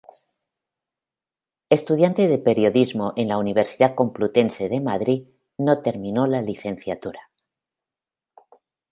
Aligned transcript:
Estudiante 1.69 2.27
de 2.27 2.39
Periodismo 2.39 3.13
en 3.17 3.27
la 3.27 3.37
Universidad 3.37 3.93
Complutense 3.93 4.67
de 4.67 4.81
Madrid, 4.81 5.27
no 5.59 5.83
terminó 5.83 6.25
la 6.25 6.41
licenciatura. 6.41 7.29